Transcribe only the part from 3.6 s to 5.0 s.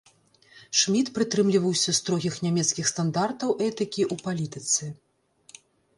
этыкі ў палітыцы.